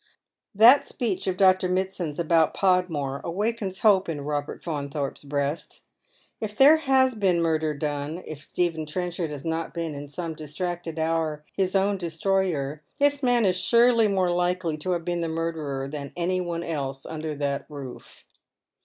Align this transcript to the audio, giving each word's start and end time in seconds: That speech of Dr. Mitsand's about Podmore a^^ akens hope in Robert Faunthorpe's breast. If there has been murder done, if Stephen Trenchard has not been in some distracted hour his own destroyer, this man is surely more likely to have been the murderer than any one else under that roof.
That 0.55 0.87
speech 0.87 1.27
of 1.27 1.37
Dr. 1.37 1.69
Mitsand's 1.69 2.17
about 2.19 2.55
Podmore 2.55 3.21
a^^ 3.21 3.47
akens 3.55 3.81
hope 3.81 4.09
in 4.09 4.21
Robert 4.21 4.63
Faunthorpe's 4.63 5.23
breast. 5.23 5.81
If 6.39 6.57
there 6.57 6.77
has 6.77 7.13
been 7.13 7.39
murder 7.39 7.75
done, 7.77 8.23
if 8.25 8.43
Stephen 8.43 8.87
Trenchard 8.87 9.29
has 9.29 9.45
not 9.45 9.75
been 9.75 9.93
in 9.93 10.07
some 10.07 10.33
distracted 10.33 10.97
hour 10.97 11.45
his 11.53 11.75
own 11.75 11.99
destroyer, 11.99 12.81
this 12.97 13.21
man 13.21 13.45
is 13.45 13.57
surely 13.57 14.07
more 14.07 14.31
likely 14.31 14.75
to 14.77 14.89
have 14.93 15.05
been 15.05 15.21
the 15.21 15.27
murderer 15.29 15.87
than 15.87 16.13
any 16.17 16.41
one 16.41 16.63
else 16.63 17.05
under 17.05 17.35
that 17.35 17.67
roof. 17.69 18.25